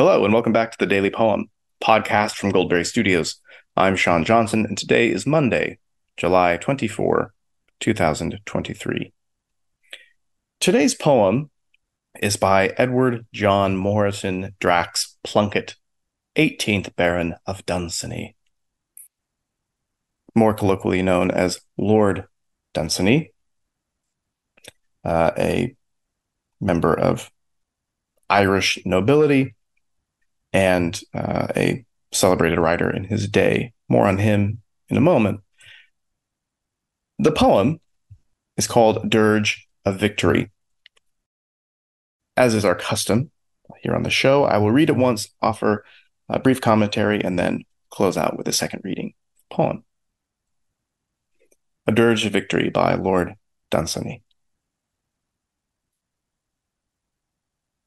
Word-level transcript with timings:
Hello, 0.00 0.24
and 0.24 0.32
welcome 0.32 0.54
back 0.54 0.70
to 0.70 0.78
the 0.78 0.86
Daily 0.86 1.10
Poem 1.10 1.50
podcast 1.84 2.36
from 2.36 2.48
Goldberry 2.48 2.86
Studios. 2.86 3.38
I'm 3.76 3.96
Sean 3.96 4.24
Johnson, 4.24 4.64
and 4.64 4.78
today 4.78 5.10
is 5.10 5.26
Monday, 5.26 5.78
July 6.16 6.56
24, 6.56 7.34
2023. 7.80 9.12
Today's 10.58 10.94
poem 10.94 11.50
is 12.22 12.38
by 12.38 12.68
Edward 12.78 13.26
John 13.34 13.76
Moreton 13.76 14.54
Drax 14.58 15.18
Plunkett, 15.22 15.76
18th 16.34 16.96
Baron 16.96 17.34
of 17.44 17.66
Dunsany, 17.66 18.36
more 20.34 20.54
colloquially 20.54 21.02
known 21.02 21.30
as 21.30 21.60
Lord 21.76 22.24
Dunsany, 22.72 23.32
uh, 25.04 25.32
a 25.36 25.76
member 26.58 26.98
of 26.98 27.30
Irish 28.30 28.78
nobility 28.86 29.56
and 30.52 31.00
uh, 31.14 31.48
a 31.56 31.84
celebrated 32.12 32.58
writer 32.58 32.90
in 32.90 33.04
his 33.04 33.28
day. 33.28 33.72
More 33.88 34.06
on 34.06 34.18
him 34.18 34.60
in 34.88 34.96
a 34.96 35.00
moment. 35.00 35.40
The 37.18 37.32
poem 37.32 37.80
is 38.56 38.66
called 38.66 39.10
Dirge 39.10 39.68
of 39.84 39.98
Victory. 39.98 40.50
As 42.36 42.54
is 42.54 42.64
our 42.64 42.74
custom 42.74 43.30
here 43.82 43.94
on 43.94 44.02
the 44.02 44.10
show, 44.10 44.44
I 44.44 44.58
will 44.58 44.70
read 44.70 44.90
it 44.90 44.96
once, 44.96 45.28
offer 45.42 45.84
a 46.28 46.38
brief 46.38 46.60
commentary, 46.60 47.22
and 47.22 47.38
then 47.38 47.64
close 47.90 48.16
out 48.16 48.36
with 48.36 48.48
a 48.48 48.52
second 48.52 48.82
reading 48.84 49.14
poem. 49.50 49.84
A 51.86 51.92
Dirge 51.92 52.24
of 52.24 52.32
Victory 52.32 52.70
by 52.70 52.94
Lord 52.94 53.34
Dunsany. 53.70 54.22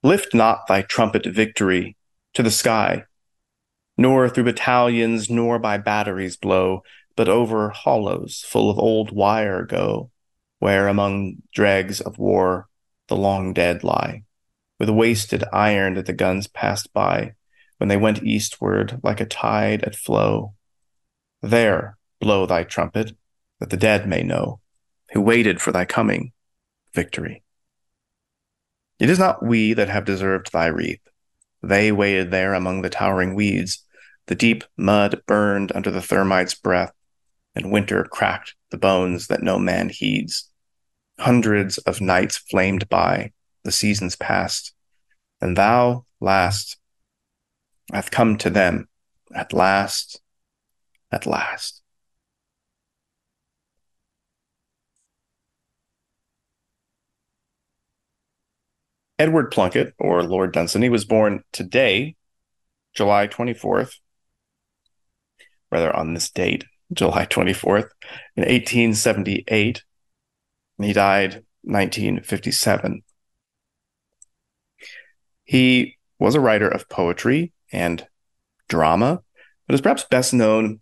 Lift 0.04 0.34
not 0.34 0.68
thy 0.68 0.82
trumpet 0.82 1.26
victory 1.26 1.96
to 2.34 2.44
the 2.44 2.52
sky, 2.52 3.06
nor 3.98 4.30
through 4.30 4.46
battalions, 4.46 5.30
nor 5.30 5.60
by 5.60 5.78
batteries 5.78 6.38
blow, 6.38 6.84
but 7.16 7.30
over 7.30 7.70
hollows 7.70 8.44
full 8.48 8.70
of 8.70 8.80
old 8.80 9.12
wire 9.12 9.64
go, 9.64 10.10
where 10.60 10.88
among 10.88 11.36
dregs 11.54 12.02
of 12.02 12.18
war 12.18 12.68
the 13.08 13.16
long 13.16 13.54
dead 13.54 13.84
lie, 13.84 14.24
with 14.80 14.90
wasted 14.90 15.44
iron 15.52 15.94
that 15.94 16.06
the 16.06 16.14
guns 16.14 16.48
passed 16.48 16.92
by 16.94 17.34
when 17.78 17.90
they 17.90 17.98
went 17.98 18.24
eastward 18.24 19.00
like 19.04 19.20
a 19.20 19.26
tide 19.26 19.84
at 19.84 19.96
flow. 19.96 20.54
There 21.42 21.98
blow 22.20 22.46
thy 22.46 22.64
trumpet, 22.64 23.16
that 23.60 23.70
the 23.70 23.78
dead 23.78 24.08
may 24.08 24.24
know, 24.24 24.62
who 25.12 25.22
waited 25.22 25.62
for 25.62 25.72
thy 25.72 25.84
coming, 25.84 26.32
victory. 26.94 27.44
It 29.00 29.10
is 29.10 29.20
not 29.20 29.46
we 29.46 29.74
that 29.74 29.90
have 29.90 30.06
deserved 30.06 30.52
thy 30.52 30.68
wreath, 30.68 31.02
they 31.64 31.92
waited 31.92 32.30
there 32.30 32.54
among 32.54 32.82
the 32.82 32.90
towering 32.90 33.36
weeds. 33.36 33.84
The 34.28 34.36
deep 34.36 34.64
mud 34.78 35.22
burned 35.26 35.72
under 35.74 35.92
the 35.92 36.02
thermite's 36.02 36.54
breath, 36.54 36.92
and 37.56 37.72
winter 37.72 38.04
cracked 38.04 38.56
the 38.72 38.78
bones 38.78 39.28
that 39.28 39.44
no 39.44 39.60
man 39.60 39.90
heeds. 39.90 40.50
Hundreds 41.20 41.78
of 41.80 42.02
nights 42.02 42.38
flamed 42.38 42.90
by, 42.90 43.32
the 43.64 43.72
seasons 43.72 44.16
passed, 44.16 44.74
and 45.40 45.56
thou, 45.56 46.06
last, 46.20 46.78
hath 47.92 48.12
come 48.12 48.38
to 48.38 48.50
them, 48.50 48.88
at 49.36 49.54
last, 49.54 50.22
at 51.12 51.26
last. 51.26 51.83
Edward 59.20 59.52
Plunkett, 59.52 59.94
or 60.00 60.24
Lord 60.24 60.54
Dunsany, 60.54 60.90
was 60.90 61.06
born 61.06 61.44
today, 61.52 62.16
July 62.96 63.28
24th, 63.28 63.96
rather 65.72 65.96
on 65.96 66.14
this 66.14 66.30
date, 66.30 66.66
July 66.92 67.26
24th, 67.26 67.90
in 68.36 68.44
1878. 68.44 69.84
And 70.78 70.88
he 70.88 70.94
died 70.94 71.44
1957. 71.62 73.04
He 75.44 75.98
was 76.20 76.36
a 76.36 76.40
writer 76.40 76.68
of 76.68 76.90
poetry 76.90 77.54
and 77.72 78.08
drama, 78.68 79.22
but 79.68 79.74
is 79.76 79.82
perhaps 79.82 80.06
best 80.10 80.34
known 80.34 80.82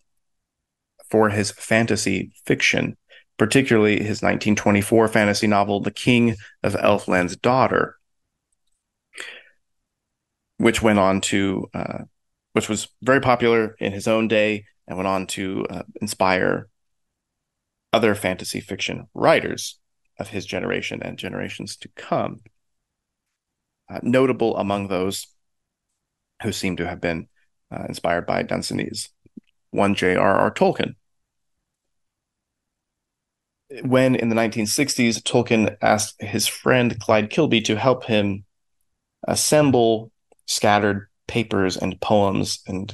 for 1.09 1.30
his 1.30 1.52
fantasy 1.52 2.31
fiction, 2.46 2.96
particularly 3.38 3.98
his 3.98 4.22
1924 4.22 5.09
fantasy 5.09 5.48
novel, 5.48 5.81
The 5.81 5.92
King 5.92 6.36
of 6.63 6.75
Elfland's 6.75 7.36
Daughter, 7.36 7.98
which 10.62 10.84
went 10.84 11.00
on 11.00 11.20
to, 11.20 11.68
uh, 11.74 12.04
which 12.54 12.70
was 12.70 12.88
very 13.02 13.20
popular 13.20 13.76
in 13.80 13.92
his 13.92 14.08
own 14.08 14.28
day 14.28 14.64
and 14.88 14.96
went 14.96 15.08
on 15.08 15.26
to 15.26 15.66
uh, 15.72 15.82
inspire 16.00 16.70
other 17.92 18.14
fantasy 18.14 18.60
fiction 18.60 19.08
writers 19.16 19.80
of 20.20 20.28
his 20.28 20.46
generation 20.46 21.02
and 21.02 21.18
generations 21.18 21.76
to 21.76 21.90
come. 21.96 22.42
Uh, 23.90 24.00
notable 24.04 24.56
among 24.56 24.88
those 24.88 25.28
who 26.44 26.52
seem 26.52 26.78
to 26.78 26.88
have 26.88 27.02
been 27.02 27.28
uh, 27.72 27.84
inspired 27.90 28.28
by 28.28 28.44
Dunsany's 28.44 29.10
one 29.72 29.96
J.R.R. 29.96 30.52
Tolkien. 30.54 30.94
When 33.84 34.14
in 34.16 34.30
the 34.30 34.36
1960s, 34.36 35.24
Tolkien 35.24 35.76
asked 35.82 36.22
his 36.22 36.46
friend 36.46 37.00
Clyde 37.00 37.32
Kilby 37.32 37.62
to 37.62 37.78
help 37.78 38.04
him 38.04 38.46
assemble 39.28 40.12
scattered 40.51 41.07
papers 41.28 41.78
and 41.78 42.00
poems 42.01 42.62
and 42.67 42.94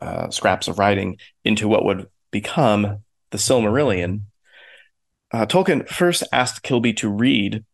uh, 0.00 0.28
scraps 0.30 0.68
of 0.68 0.78
writing 0.78 1.16
into 1.44 1.68
what 1.68 1.84
would 1.84 2.08
become 2.30 2.98
the 3.30 3.38
Silmarillion, 3.38 4.22
uh, 5.32 5.46
Tolkien 5.46 5.88
first 5.88 6.24
asked 6.32 6.62
Kilby 6.62 6.92
to 6.94 7.08
read 7.08 7.64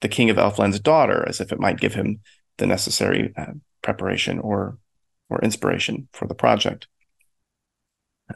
The 0.00 0.08
King 0.08 0.30
of 0.30 0.36
Elfland's 0.36 0.80
Daughter 0.80 1.24
as 1.28 1.40
if 1.40 1.52
it 1.52 1.60
might 1.60 1.80
give 1.80 1.94
him 1.94 2.20
the 2.58 2.66
necessary 2.66 3.32
uh, 3.36 3.52
preparation 3.82 4.38
or 4.38 4.78
or 5.28 5.40
inspiration 5.42 6.08
for 6.12 6.26
the 6.26 6.34
project. 6.34 6.88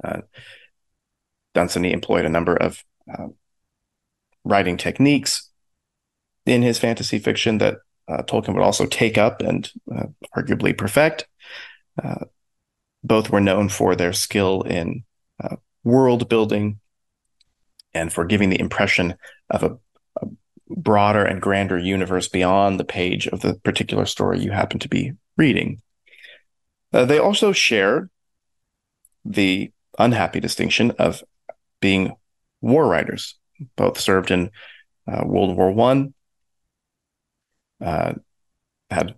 Uh, 0.02 0.20
Dunsany 1.54 1.92
employed 1.92 2.24
a 2.24 2.28
number 2.28 2.54
of 2.54 2.84
uh, 3.12 3.28
writing 4.44 4.76
techniques 4.76 5.50
in 6.46 6.62
his 6.62 6.78
fantasy 6.78 7.18
fiction 7.18 7.58
that 7.58 7.78
uh, 8.08 8.22
Tolkien 8.22 8.54
would 8.54 8.62
also 8.62 8.86
take 8.86 9.18
up 9.18 9.40
and 9.40 9.70
uh, 9.94 10.06
arguably 10.36 10.76
perfect. 10.76 11.26
Uh, 12.02 12.24
both 13.02 13.30
were 13.30 13.40
known 13.40 13.68
for 13.68 13.94
their 13.94 14.12
skill 14.12 14.62
in 14.62 15.04
uh, 15.42 15.56
world 15.84 16.28
building 16.28 16.80
and 17.92 18.12
for 18.12 18.24
giving 18.24 18.50
the 18.50 18.60
impression 18.60 19.14
of 19.50 19.62
a, 19.62 19.78
a, 20.20 20.26
broader 20.68 21.24
and 21.24 21.42
grander 21.42 21.78
universe 21.78 22.28
beyond 22.28 22.80
the 22.80 22.84
page 22.84 23.26
of 23.28 23.40
the 23.40 23.54
particular 23.62 24.06
story 24.06 24.40
you 24.40 24.50
happen 24.50 24.78
to 24.78 24.88
be 24.88 25.12
reading. 25.36 25.80
Uh, 26.92 27.04
they 27.04 27.18
also 27.18 27.52
share 27.52 28.08
the 29.24 29.70
unhappy 29.98 30.40
distinction 30.40 30.90
of 30.92 31.22
being 31.80 32.16
war 32.60 32.86
writers. 32.86 33.36
Both 33.76 34.00
served 34.00 34.30
in 34.30 34.50
uh, 35.06 35.22
World 35.24 35.56
War 35.56 35.70
One 35.70 36.13
uh, 37.84 38.14
had 38.90 39.14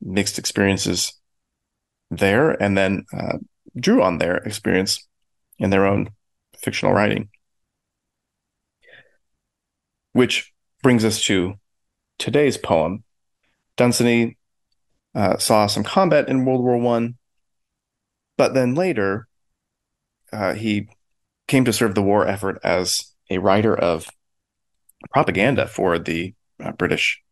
mixed 0.00 0.38
experiences 0.38 1.14
there 2.10 2.50
and 2.62 2.78
then 2.78 3.04
uh, 3.12 3.38
drew 3.78 4.02
on 4.02 4.18
their 4.18 4.36
experience 4.36 5.06
in 5.58 5.70
their 5.70 5.84
own 5.84 6.10
fictional 6.56 6.94
writing. 6.94 7.28
Which 10.12 10.52
brings 10.82 11.04
us 11.04 11.22
to 11.24 11.54
today's 12.18 12.56
poem. 12.56 13.04
Dunsany 13.76 14.38
uh, 15.14 15.38
saw 15.38 15.66
some 15.66 15.84
combat 15.84 16.28
in 16.28 16.44
World 16.44 16.62
War 16.62 16.78
One, 16.78 17.16
but 18.36 18.54
then 18.54 18.74
later 18.74 19.28
uh, 20.32 20.54
he 20.54 20.88
came 21.46 21.64
to 21.64 21.72
serve 21.72 21.94
the 21.94 22.02
war 22.02 22.26
effort 22.26 22.58
as 22.62 23.14
a 23.30 23.38
writer 23.38 23.76
of 23.76 24.08
propaganda 25.12 25.66
for 25.66 25.98
the 25.98 26.34
uh, 26.62 26.72
British 26.72 27.22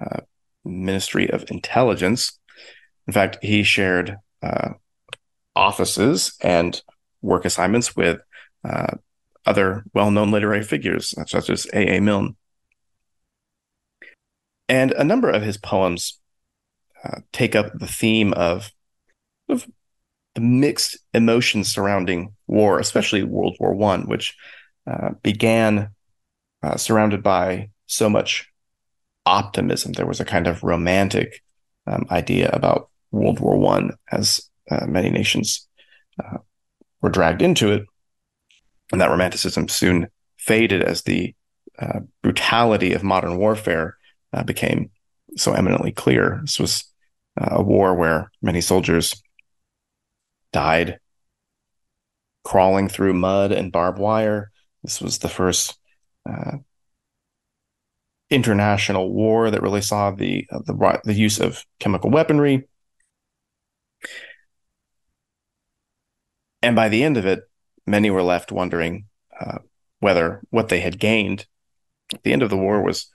uh, 0.00 0.20
Ministry 0.64 1.30
of 1.30 1.44
Intelligence. 1.50 2.38
In 3.06 3.12
fact, 3.12 3.38
he 3.42 3.62
shared 3.62 4.16
uh, 4.42 4.70
offices 5.54 6.36
and 6.42 6.80
work 7.22 7.44
assignments 7.44 7.96
with 7.96 8.20
uh, 8.64 8.94
other 9.44 9.84
well 9.94 10.10
known 10.10 10.30
literary 10.30 10.62
figures, 10.62 11.14
such 11.26 11.48
as 11.50 11.66
A.A. 11.72 12.00
Milne. 12.00 12.36
And 14.68 14.92
a 14.92 15.04
number 15.04 15.30
of 15.30 15.42
his 15.42 15.56
poems 15.56 16.18
uh, 17.04 17.20
take 17.32 17.54
up 17.54 17.78
the 17.78 17.86
theme 17.86 18.32
of, 18.32 18.72
of 19.48 19.66
the 20.34 20.40
mixed 20.40 20.98
emotions 21.14 21.72
surrounding 21.72 22.34
war, 22.46 22.80
especially 22.80 23.22
World 23.22 23.56
War 23.60 23.74
One, 23.74 24.08
which 24.08 24.36
uh, 24.86 25.10
began 25.22 25.90
uh, 26.62 26.76
surrounded 26.76 27.22
by 27.22 27.70
so 27.86 28.08
much 28.10 28.50
optimism. 29.26 29.92
There 29.92 30.06
was 30.06 30.20
a 30.20 30.24
kind 30.24 30.46
of 30.46 30.62
romantic 30.62 31.42
um, 31.86 32.06
idea 32.10 32.50
about 32.52 32.90
World 33.10 33.40
War 33.40 33.58
One, 33.58 33.92
as 34.10 34.40
uh, 34.70 34.86
many 34.86 35.10
nations 35.10 35.68
uh, 36.22 36.38
were 37.00 37.10
dragged 37.10 37.42
into 37.42 37.72
it, 37.72 37.84
and 38.92 39.00
that 39.00 39.10
romanticism 39.10 39.68
soon 39.68 40.08
faded 40.38 40.82
as 40.82 41.02
the 41.02 41.34
uh, 41.78 42.00
brutality 42.22 42.92
of 42.92 43.02
modern 43.02 43.36
warfare 43.36 43.96
uh, 44.32 44.42
became 44.42 44.90
so 45.36 45.52
eminently 45.52 45.92
clear. 45.92 46.38
This 46.42 46.58
was 46.58 46.84
uh, 47.40 47.56
a 47.56 47.62
war 47.62 47.94
where 47.94 48.30
many 48.40 48.60
soldiers 48.60 49.20
died 50.52 50.98
crawling 52.44 52.88
through 52.88 53.12
mud 53.12 53.52
and 53.52 53.72
barbed 53.72 53.98
wire. 53.98 54.50
This 54.82 55.00
was 55.00 55.18
the 55.18 55.28
first 55.28 55.76
uh, 56.28 56.58
international 58.36 59.12
war 59.12 59.50
that 59.50 59.62
really 59.62 59.80
saw 59.80 60.10
the, 60.10 60.46
uh, 60.52 60.60
the 60.66 61.00
the 61.04 61.14
use 61.14 61.40
of 61.40 61.64
chemical 61.80 62.10
weaponry. 62.10 62.68
And 66.62 66.76
by 66.76 66.88
the 66.88 67.02
end 67.02 67.16
of 67.16 67.26
it, 67.26 67.40
many 67.86 68.10
were 68.10 68.22
left 68.22 68.52
wondering 68.52 69.06
uh, 69.40 69.58
whether 70.00 70.42
what 70.50 70.68
they 70.68 70.80
had 70.80 70.98
gained 70.98 71.46
at 72.12 72.22
the 72.22 72.32
end 72.32 72.42
of 72.42 72.50
the 72.50 72.56
war 72.56 72.82
was 72.82 73.10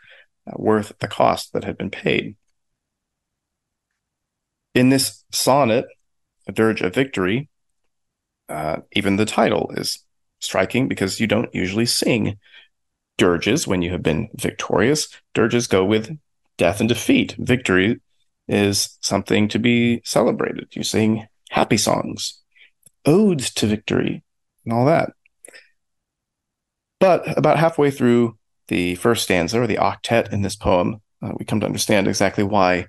uh, 0.48 0.54
worth 0.56 0.92
the 1.00 1.08
cost 1.08 1.54
that 1.54 1.64
had 1.64 1.78
been 1.78 1.92
paid. 1.92 2.36
In 4.74 4.90
this 4.90 5.24
sonnet, 5.32 5.86
a 6.48 6.52
dirge 6.52 6.82
of 6.82 6.96
victory, 6.96 7.48
uh, 8.50 8.78
even 8.94 9.18
the 9.18 9.26
title 9.26 9.72
is 9.78 10.04
striking 10.40 10.88
because 10.88 11.20
you 11.20 11.28
don't 11.28 11.54
usually 11.54 11.86
sing 11.86 12.40
dirges 13.22 13.68
when 13.68 13.84
you 13.84 13.92
have 13.92 14.02
been 14.02 14.28
victorious. 14.34 15.08
Dirges 15.36 15.68
go 15.68 15.86
with 15.86 16.18
death 16.58 16.80
and 16.80 16.90
defeat. 16.90 17.36
Victory 17.38 18.02
is 18.48 18.98
something 19.02 19.48
to 19.48 19.60
be 19.60 20.02
celebrated. 20.04 20.70
You 20.72 20.82
sing 20.82 21.28
happy 21.52 21.78
songs, 21.78 22.42
odes 23.06 23.54
to 23.54 23.68
victory, 23.68 24.24
and 24.66 24.74
all 24.74 24.86
that. 24.86 25.12
But 27.00 27.38
about 27.38 27.60
halfway 27.60 27.92
through 27.92 28.40
the 28.70 28.96
first 28.96 29.22
stanza 29.22 29.62
or 29.62 29.68
the 29.68 29.78
octet 29.78 30.34
in 30.34 30.42
this 30.42 30.56
poem, 30.56 31.00
uh, 31.22 31.34
we 31.38 31.46
come 31.46 31.60
to 31.60 31.68
understand 31.68 32.08
exactly 32.08 32.44
why 32.44 32.88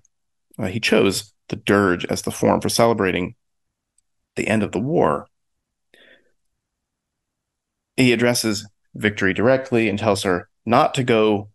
uh, 0.59 0.69
he 0.69 0.81
chose 0.81 1.35
the 1.51 1.57
dirge 1.57 2.07
as 2.07 2.23
the 2.23 2.31
form 2.31 2.63
for 2.63 2.71
celebrating 2.71 3.35
the 4.37 4.49
end 4.49 4.63
of 4.63 4.73
the 4.73 4.81
war. 4.81 5.27
He 7.99 8.15
addresses 8.15 8.67
victory 8.95 9.33
directly 9.33 9.89
and 9.89 9.99
tells 9.99 10.23
her 10.23 10.49
not 10.65 10.95
to 10.95 11.05
go 11.05 11.49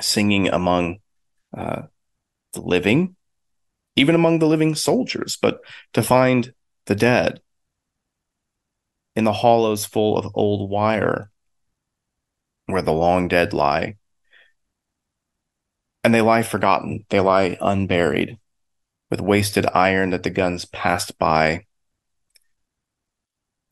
singing 0.00 0.48
among 0.48 0.98
uh, 1.56 1.82
the 2.52 2.60
living, 2.60 3.16
even 3.96 4.14
among 4.14 4.38
the 4.38 4.46
living 4.46 4.74
soldiers, 4.74 5.36
but 5.40 5.60
to 5.92 6.02
find 6.02 6.52
the 6.86 6.94
dead 6.94 7.40
in 9.16 9.24
the 9.24 9.32
hollows 9.32 9.84
full 9.84 10.16
of 10.16 10.30
old 10.34 10.70
wire 10.70 11.30
where 12.66 12.82
the 12.82 12.92
long 12.92 13.28
dead 13.28 13.52
lie. 13.52 13.96
And 16.04 16.14
they 16.14 16.20
lie 16.20 16.42
forgotten, 16.42 17.04
they 17.08 17.18
lie 17.18 17.58
unburied, 17.60 18.38
with 19.10 19.20
wasted 19.20 19.66
iron 19.74 20.10
that 20.10 20.22
the 20.22 20.30
guns 20.30 20.64
passed 20.66 21.18
by, 21.18 21.66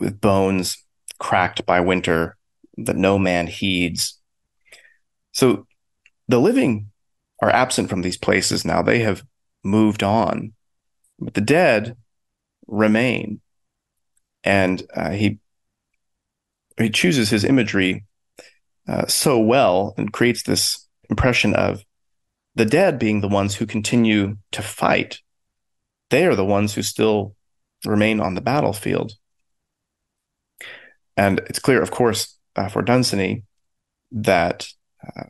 with 0.01 0.21
bones 0.21 0.86
cracked 1.19 1.67
by 1.67 1.81
winter 1.81 2.37
that 2.79 2.97
no 2.97 3.19
man 3.19 3.47
heeds. 3.47 4.19
So 5.33 5.67
the 6.29 6.41
living 6.41 6.91
are 7.41 7.51
absent 7.51 7.91
from 7.91 8.03
these 8.03 8.17
places 8.17 8.65
now. 8.65 8.83
They 8.83 9.01
have 9.01 9.25
moved 9.63 10.03
on, 10.03 10.53
but 11.19 11.35
the 11.35 11.41
dead 11.41 11.97
remain. 12.67 13.41
And 14.45 14.87
uh, 14.95 15.11
he 15.11 15.39
he 16.79 16.91
chooses 16.91 17.31
his 17.31 17.45
imagery 17.45 18.05
uh, 18.89 19.07
so 19.07 19.39
well 19.39 19.95
and 19.97 20.13
creates 20.13 20.43
this 20.43 20.87
impression 21.09 21.55
of 21.55 21.83
the 22.55 22.65
dead 22.65 22.99
being 22.99 23.21
the 23.21 23.29
ones 23.29 23.57
who 23.57 23.67
continue 23.67 24.37
to 24.53 24.63
fight. 24.63 25.21
They 26.11 26.27
are 26.27 26.37
the 26.37 26.45
ones 26.45 26.75
who 26.75 26.83
still 26.83 27.35
remain 27.85 28.21
on 28.21 28.35
the 28.35 28.41
battlefield. 28.41 29.13
And 31.17 31.41
it's 31.47 31.59
clear, 31.59 31.83
of 31.83 31.91
course, 31.91 32.37
uh, 32.57 32.69
for 32.69 32.83
Dunsany 32.83 33.45
that 34.13 34.69
uh, 35.05 35.25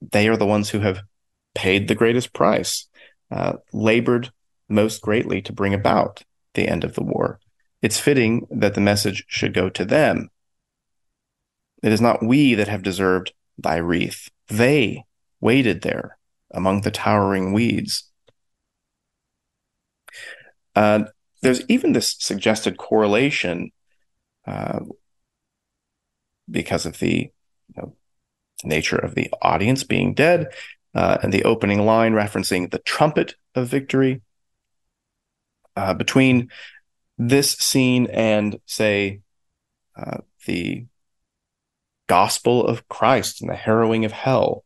they 0.00 0.28
are 0.28 0.36
the 0.36 0.46
ones 0.46 0.70
who 0.70 0.80
have 0.80 1.02
paid 1.54 1.88
the 1.88 1.94
greatest 1.94 2.32
price, 2.32 2.88
uh, 3.30 3.54
labored 3.72 4.30
most 4.68 5.02
greatly 5.02 5.42
to 5.42 5.52
bring 5.52 5.74
about 5.74 6.22
the 6.54 6.68
end 6.68 6.84
of 6.84 6.94
the 6.94 7.02
war. 7.02 7.40
It's 7.82 7.98
fitting 7.98 8.46
that 8.50 8.74
the 8.74 8.80
message 8.80 9.24
should 9.28 9.54
go 9.54 9.68
to 9.70 9.84
them. 9.84 10.30
It 11.82 11.92
is 11.92 12.00
not 12.00 12.22
we 12.22 12.54
that 12.54 12.68
have 12.68 12.82
deserved 12.82 13.32
thy 13.56 13.76
wreath. 13.76 14.28
They 14.48 15.04
waited 15.40 15.82
there 15.82 16.18
among 16.50 16.80
the 16.80 16.90
towering 16.90 17.52
weeds. 17.52 18.04
Uh, 20.74 21.04
there's 21.42 21.62
even 21.68 21.92
this 21.92 22.16
suggested 22.18 22.78
correlation 22.78 23.70
uh, 24.48 24.80
because 26.50 26.86
of 26.86 26.98
the 27.00 27.30
you 27.68 27.74
know, 27.76 27.94
nature 28.64 28.96
of 28.96 29.14
the 29.14 29.30
audience 29.42 29.84
being 29.84 30.14
dead 30.14 30.48
uh, 30.94 31.18
and 31.22 31.32
the 31.32 31.44
opening 31.44 31.84
line 31.84 32.14
referencing 32.14 32.70
the 32.70 32.78
trumpet 32.78 33.34
of 33.54 33.68
victory. 33.68 34.22
Uh, 35.76 35.92
between 35.92 36.48
this 37.18 37.52
scene 37.52 38.06
and, 38.06 38.58
say, 38.64 39.20
uh, 39.96 40.18
the 40.46 40.86
gospel 42.08 42.66
of 42.66 42.88
Christ 42.88 43.42
and 43.42 43.50
the 43.50 43.54
harrowing 43.54 44.06
of 44.06 44.12
hell, 44.12 44.64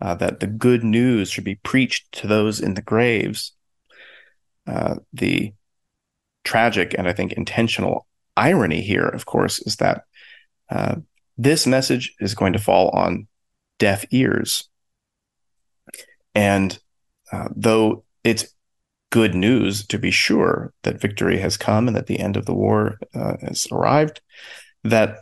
uh, 0.00 0.14
that 0.14 0.38
the 0.38 0.46
good 0.46 0.84
news 0.84 1.28
should 1.28 1.44
be 1.44 1.56
preached 1.56 2.12
to 2.12 2.28
those 2.28 2.60
in 2.60 2.74
the 2.74 2.82
graves. 2.82 3.52
Uh, 4.64 4.96
the 5.12 5.52
tragic 6.44 6.94
and 6.96 7.08
I 7.08 7.12
think 7.12 7.32
intentional 7.32 8.07
irony 8.38 8.80
here, 8.80 9.06
of 9.06 9.26
course, 9.26 9.58
is 9.60 9.76
that 9.76 10.04
uh, 10.70 10.96
this 11.36 11.66
message 11.66 12.14
is 12.20 12.34
going 12.34 12.52
to 12.52 12.58
fall 12.58 12.90
on 12.90 13.26
deaf 13.78 14.04
ears. 14.10 14.68
And 16.34 16.78
uh, 17.32 17.48
though 17.54 18.04
it's 18.24 18.54
good 19.10 19.34
news 19.34 19.86
to 19.86 19.98
be 19.98 20.10
sure 20.10 20.72
that 20.82 21.00
victory 21.00 21.38
has 21.38 21.56
come 21.56 21.88
and 21.88 21.96
that 21.96 22.06
the 22.06 22.20
end 22.20 22.36
of 22.36 22.46
the 22.46 22.54
war 22.54 22.98
uh, 23.14 23.36
has 23.40 23.66
arrived, 23.72 24.20
that 24.84 25.18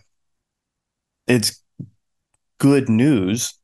it's 1.27 1.63
good 2.59 2.89
news 2.89 3.55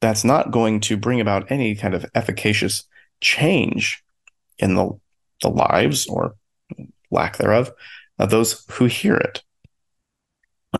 that's 0.00 0.24
not 0.24 0.50
going 0.50 0.80
to 0.80 0.96
bring 0.96 1.20
about 1.20 1.50
any 1.50 1.74
kind 1.74 1.94
of 1.94 2.06
efficacious 2.14 2.84
change 3.20 4.02
in 4.58 4.74
the, 4.74 4.90
the 5.42 5.48
lives 5.48 6.06
or 6.06 6.34
lack 7.10 7.36
thereof 7.36 7.70
of 8.18 8.30
those 8.30 8.64
who 8.72 8.86
hear 8.86 9.16
it. 9.16 9.42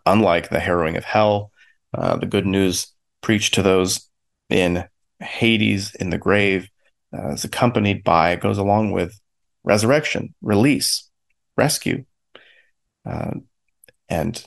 Unlike 0.05 0.49
the 0.49 0.59
harrowing 0.59 0.97
of 0.97 1.03
hell, 1.03 1.51
uh, 1.93 2.17
the 2.17 2.25
good 2.25 2.45
news 2.45 2.93
preached 3.21 3.53
to 3.55 3.61
those 3.61 4.09
in 4.49 4.85
Hades, 5.19 5.95
in 5.95 6.09
the 6.09 6.17
grave, 6.17 6.69
uh, 7.13 7.31
is 7.31 7.43
accompanied 7.43 8.03
by, 8.03 8.35
goes 8.35 8.57
along 8.57 8.91
with 8.91 9.19
resurrection, 9.63 10.33
release, 10.41 11.09
rescue. 11.57 12.05
Uh, 13.05 13.35
and 14.09 14.45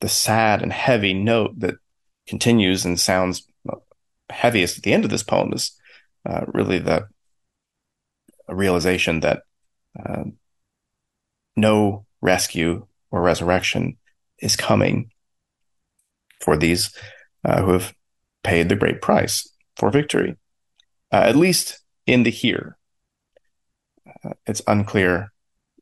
the 0.00 0.08
sad 0.08 0.62
and 0.62 0.72
heavy 0.72 1.12
note 1.12 1.58
that 1.58 1.76
continues 2.26 2.84
and 2.84 2.98
sounds 2.98 3.46
heaviest 4.30 4.78
at 4.78 4.84
the 4.84 4.92
end 4.92 5.04
of 5.04 5.10
this 5.10 5.22
poem 5.22 5.52
is 5.52 5.76
uh, 6.28 6.44
really 6.48 6.78
the 6.78 7.08
realization 8.48 9.20
that 9.20 9.42
uh, 9.98 10.24
no 11.60 12.06
rescue 12.20 12.86
or 13.10 13.22
resurrection 13.22 13.96
is 14.40 14.56
coming 14.56 15.10
for 16.40 16.56
these 16.56 16.94
uh, 17.44 17.62
who 17.62 17.72
have 17.72 17.94
paid 18.42 18.68
the 18.68 18.76
great 18.76 19.02
price 19.02 19.48
for 19.76 19.90
victory, 19.90 20.36
uh, 21.12 21.16
at 21.16 21.36
least 21.36 21.80
in 22.06 22.22
the 22.22 22.30
here. 22.30 22.76
Uh, 24.24 24.30
it's 24.46 24.62
unclear 24.66 25.32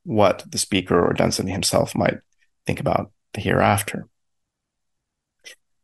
what 0.04 0.44
the 0.50 0.58
speaker 0.58 1.04
or 1.04 1.12
Dunsany 1.12 1.52
himself 1.52 1.94
might 1.94 2.18
think 2.66 2.80
about 2.80 3.12
the 3.34 3.40
hereafter. 3.40 4.08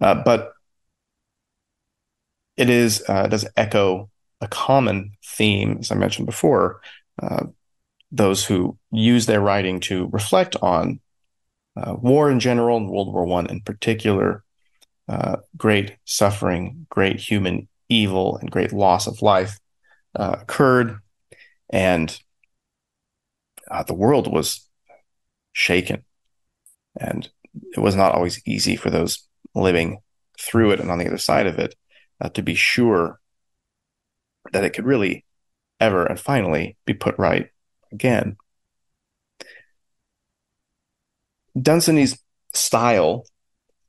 Uh, 0.00 0.14
but 0.14 0.52
it 2.56 2.70
is 2.70 3.02
uh, 3.08 3.26
does 3.26 3.46
echo 3.56 4.10
a 4.40 4.48
common 4.48 5.12
theme, 5.24 5.78
as 5.80 5.90
I 5.90 5.94
mentioned 5.94 6.26
before, 6.26 6.80
uh, 7.22 7.46
those 8.14 8.44
who 8.44 8.78
use 8.92 9.26
their 9.26 9.40
writing 9.40 9.80
to 9.80 10.08
reflect 10.12 10.56
on 10.62 11.00
uh, 11.76 11.94
war 11.94 12.30
in 12.30 12.38
general 12.38 12.76
and 12.76 12.88
World 12.88 13.12
War 13.12 13.24
One 13.24 13.46
in 13.46 13.60
particular, 13.60 14.44
uh, 15.08 15.36
great 15.56 15.96
suffering, 16.04 16.86
great 16.88 17.18
human 17.18 17.68
evil, 17.88 18.36
and 18.36 18.50
great 18.50 18.72
loss 18.72 19.06
of 19.06 19.20
life 19.20 19.58
uh, 20.14 20.36
occurred, 20.40 20.98
and 21.70 22.18
uh, 23.70 23.82
the 23.82 23.94
world 23.94 24.32
was 24.32 24.68
shaken. 25.52 26.04
And 26.98 27.28
it 27.72 27.80
was 27.80 27.96
not 27.96 28.14
always 28.14 28.40
easy 28.46 28.76
for 28.76 28.90
those 28.90 29.26
living 29.54 29.98
through 30.38 30.70
it 30.70 30.80
and 30.80 30.90
on 30.90 30.98
the 30.98 31.06
other 31.06 31.18
side 31.18 31.46
of 31.46 31.58
it 31.58 31.74
uh, 32.20 32.28
to 32.30 32.42
be 32.42 32.54
sure 32.54 33.20
that 34.52 34.64
it 34.64 34.70
could 34.70 34.84
really 34.84 35.24
ever 35.80 36.04
and 36.04 36.20
finally 36.20 36.76
be 36.86 36.94
put 36.94 37.18
right 37.18 37.50
again. 37.94 38.36
Dunsany's 41.60 42.18
style 42.52 43.24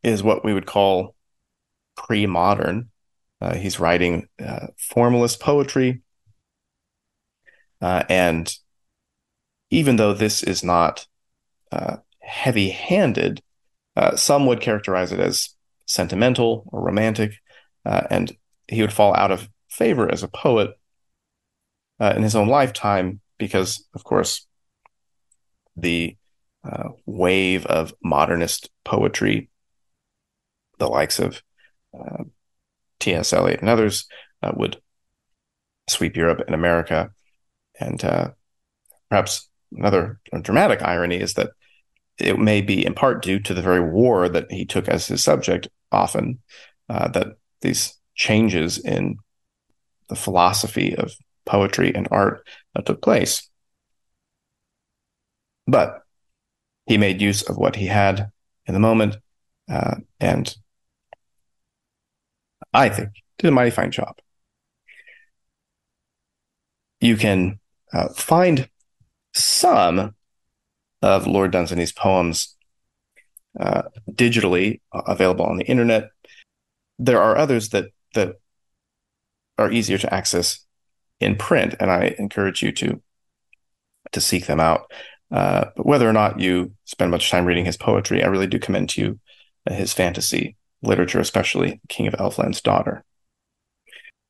is 0.03 0.21
what 0.21 0.45
we 0.45 0.53
would 0.53 0.67
call 0.67 1.15
pre 1.97 2.27
modern. 2.27 2.89
Uh, 3.41 3.55
he's 3.55 3.79
writing 3.79 4.27
uh, 4.43 4.67
formalist 4.77 5.39
poetry. 5.39 6.01
Uh, 7.81 8.03
and 8.07 8.55
even 9.71 9.97
though 9.97 10.13
this 10.13 10.41
is 10.43 10.63
not 10.63 11.07
uh, 11.71 11.97
heavy 12.19 12.69
handed, 12.69 13.41
uh, 13.95 14.15
some 14.15 14.45
would 14.45 14.61
characterize 14.61 15.11
it 15.11 15.19
as 15.19 15.49
sentimental 15.85 16.63
or 16.71 16.81
romantic. 16.81 17.33
Uh, 17.85 18.01
and 18.09 18.37
he 18.67 18.81
would 18.81 18.93
fall 18.93 19.15
out 19.15 19.31
of 19.31 19.49
favor 19.69 20.09
as 20.09 20.23
a 20.23 20.27
poet 20.27 20.71
in 21.99 22.23
his 22.23 22.35
own 22.35 22.47
lifetime 22.47 23.21
because, 23.37 23.85
of 23.93 24.03
course, 24.03 24.45
the 25.77 26.15
wave 27.05 27.65
of 27.67 27.93
modernist 28.03 28.71
poetry 28.83 29.49
the 30.77 30.87
likes 30.87 31.19
of 31.19 31.41
uh, 31.97 32.23
T.S. 32.99 33.33
Eliot 33.33 33.61
and 33.61 33.69
others 33.69 34.07
uh, 34.41 34.51
would 34.55 34.81
sweep 35.89 36.15
Europe 36.15 36.41
and 36.45 36.55
America. 36.55 37.11
And 37.79 38.03
uh, 38.03 38.31
perhaps 39.09 39.49
another 39.75 40.19
dramatic 40.41 40.81
irony 40.81 41.19
is 41.19 41.33
that 41.35 41.51
it 42.17 42.39
may 42.39 42.61
be 42.61 42.85
in 42.85 42.93
part 42.93 43.21
due 43.21 43.39
to 43.41 43.53
the 43.53 43.61
very 43.61 43.81
war 43.81 44.29
that 44.29 44.49
he 44.49 44.65
took 44.65 44.87
as 44.87 45.07
his 45.07 45.23
subject 45.23 45.67
often, 45.91 46.39
uh, 46.89 47.09
that 47.09 47.35
these 47.61 47.97
changes 48.15 48.77
in 48.77 49.17
the 50.07 50.15
philosophy 50.15 50.95
of 50.95 51.13
poetry 51.45 51.93
and 51.93 52.07
art 52.11 52.45
that 52.73 52.85
took 52.85 53.01
place. 53.01 53.49
But 55.67 56.01
he 56.85 56.97
made 56.97 57.21
use 57.21 57.41
of 57.43 57.57
what 57.57 57.75
he 57.75 57.87
had 57.87 58.31
in 58.65 58.73
the 58.73 58.79
moment 58.79 59.17
uh, 59.69 59.95
and 60.19 60.55
I 62.73 62.89
think, 62.89 63.09
did 63.37 63.47
a 63.47 63.51
mighty 63.51 63.71
fine 63.71 63.91
job. 63.91 64.17
You 66.99 67.17
can 67.17 67.59
uh, 67.93 68.09
find 68.09 68.69
some 69.33 70.15
of 71.01 71.27
Lord 71.27 71.51
Dunsany's 71.51 71.91
poems 71.91 72.55
uh, 73.59 73.83
digitally 74.11 74.81
available 74.93 75.45
on 75.45 75.57
the 75.57 75.65
internet. 75.65 76.09
There 76.99 77.21
are 77.21 77.37
others 77.37 77.69
that 77.69 77.91
that 78.13 78.35
are 79.57 79.71
easier 79.71 79.97
to 79.97 80.13
access 80.13 80.64
in 81.19 81.35
print, 81.35 81.75
and 81.79 81.91
I 81.91 82.15
encourage 82.19 82.61
you 82.61 82.71
to 82.73 83.01
to 84.11 84.21
seek 84.21 84.45
them 84.45 84.59
out. 84.59 84.91
Uh, 85.31 85.65
but 85.75 85.85
whether 85.85 86.07
or 86.07 86.13
not 86.13 86.39
you 86.39 86.73
spend 86.85 87.11
much 87.11 87.29
time 87.31 87.45
reading 87.45 87.65
his 87.65 87.77
poetry, 87.77 88.23
I 88.23 88.27
really 88.27 88.47
do 88.47 88.59
commend 88.59 88.89
to 88.91 89.01
you 89.01 89.19
his 89.69 89.93
fantasy 89.93 90.55
literature, 90.83 91.19
especially 91.19 91.81
King 91.89 92.07
of 92.07 92.13
Elfland's 92.15 92.61
Daughter. 92.61 93.03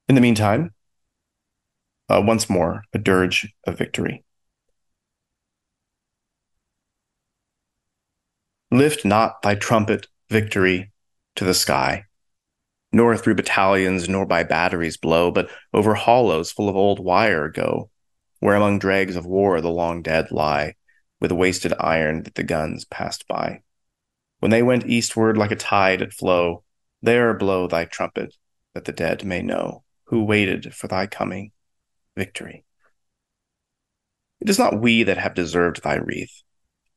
In 0.07 0.15
the 0.15 0.21
meantime, 0.21 0.73
uh, 2.09 2.21
once 2.23 2.49
more, 2.49 2.83
a 2.93 2.97
dirge 2.97 3.53
of 3.65 3.77
victory. 3.77 4.23
Lift 8.71 9.05
not 9.05 9.41
thy 9.41 9.55
trumpet, 9.55 10.07
victory, 10.29 10.91
to 11.35 11.45
the 11.45 11.53
sky, 11.53 12.05
nor 12.95 13.17
through 13.17 13.35
battalions, 13.35 14.07
nor 14.07 14.25
by 14.25 14.41
batteries 14.41 14.95
blow, 14.95 15.29
but 15.29 15.49
over 15.73 15.95
hollows 15.95 16.49
full 16.49 16.69
of 16.69 16.77
old 16.77 16.97
wire 16.97 17.49
go, 17.49 17.89
where 18.39 18.55
among 18.55 18.79
dregs 18.79 19.17
of 19.17 19.25
war 19.25 19.59
the 19.59 19.69
long 19.69 20.01
dead 20.01 20.31
lie, 20.31 20.73
with 21.19 21.29
wasted 21.29 21.73
iron 21.77 22.23
that 22.23 22.35
the 22.35 22.43
guns 22.43 22.85
passed 22.85 23.27
by. 23.27 23.61
When 24.39 24.49
they 24.49 24.63
went 24.63 24.85
eastward 24.85 25.37
like 25.37 25.51
a 25.51 25.57
tide 25.57 26.01
at 26.01 26.13
flow, 26.13 26.63
there 27.01 27.33
blow 27.33 27.67
thy 27.67 27.83
trumpet, 27.83 28.33
that 28.73 28.85
the 28.85 28.93
dead 28.93 29.25
may 29.25 29.41
know, 29.41 29.83
who 30.05 30.23
waited 30.23 30.73
for 30.73 30.87
thy 30.87 31.05
coming, 31.05 31.51
victory. 32.15 32.63
It 34.39 34.49
is 34.49 34.57
not 34.57 34.79
we 34.79 35.03
that 35.03 35.17
have 35.17 35.33
deserved 35.33 35.83
thy 35.83 35.95
wreath. 35.95 36.43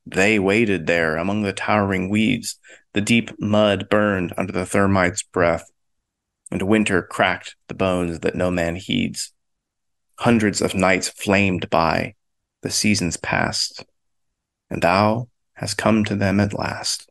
They 0.05 0.39
waited 0.39 0.87
there 0.87 1.17
among 1.17 1.41
the 1.41 1.51
towering 1.51 2.09
weeds, 2.09 2.57
the 2.93 3.01
deep 3.01 3.37
mud 3.37 3.89
burned 3.89 4.33
under 4.37 4.53
the 4.53 4.65
thermite's 4.65 5.23
breath, 5.23 5.69
and 6.51 6.61
winter 6.63 7.01
cracked 7.01 7.55
the 7.67 7.73
bones 7.73 8.19
that 8.19 8.35
no 8.35 8.51
man 8.51 8.75
heeds. 8.75 9.31
Hundreds 10.19 10.61
of 10.61 10.75
nights 10.75 11.09
flamed 11.09 11.69
by, 11.69 12.15
the 12.61 12.69
seasons 12.69 13.17
passed, 13.17 13.85
and 14.69 14.81
thou 14.81 15.29
hast 15.53 15.77
come 15.77 16.03
to 16.03 16.15
them 16.15 16.39
at 16.39 16.57
last 16.57 17.09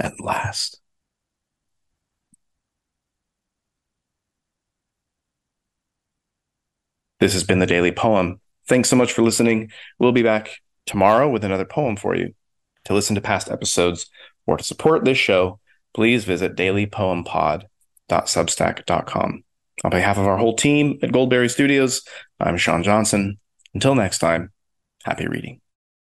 at 0.00 0.20
last. 0.20 0.80
This 7.20 7.34
has 7.34 7.44
been 7.44 7.58
the 7.58 7.66
Daily 7.66 7.92
Poem. 7.92 8.40
Thanks 8.66 8.88
so 8.88 8.96
much 8.96 9.12
for 9.12 9.22
listening. 9.22 9.70
We'll 9.98 10.12
be 10.12 10.22
back 10.22 10.56
tomorrow 10.86 11.28
with 11.28 11.44
another 11.44 11.66
poem 11.66 11.96
for 11.96 12.16
you. 12.16 12.34
To 12.86 12.94
listen 12.94 13.14
to 13.14 13.20
past 13.20 13.50
episodes 13.50 14.08
or 14.46 14.56
to 14.56 14.64
support 14.64 15.04
this 15.04 15.18
show, 15.18 15.60
please 15.92 16.24
visit 16.24 16.56
dailypoempod.substack.com. 18.10 19.44
On 19.82 19.90
behalf 19.90 20.18
of 20.18 20.26
our 20.26 20.36
whole 20.36 20.56
team 20.56 20.98
at 21.02 21.12
Goldberry 21.12 21.48
Studios, 21.48 22.02
I'm 22.38 22.58
Sean 22.58 22.82
Johnson. 22.82 23.38
Until 23.72 23.94
next 23.94 24.18
time, 24.18 24.52
happy 25.04 25.26
reading. 25.26 25.60